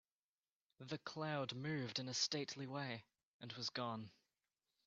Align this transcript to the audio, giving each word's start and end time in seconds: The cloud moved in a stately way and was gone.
The 0.79 0.97
cloud 0.97 1.53
moved 1.53 1.99
in 1.99 2.09
a 2.09 2.15
stately 2.15 2.65
way 2.65 3.05
and 3.39 3.53
was 3.53 3.69
gone. 3.69 4.09